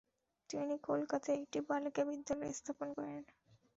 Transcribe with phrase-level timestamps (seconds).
[0.49, 3.23] তিনি কলকাতায় একটি বালিকা বিদ্যালয় স্থাপন করেন।